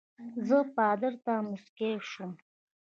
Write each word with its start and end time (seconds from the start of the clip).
زه 0.47 0.57
پادري 0.75 1.17
ته 1.25 1.33
مسکی 1.49 1.91
شوم. 2.09 2.31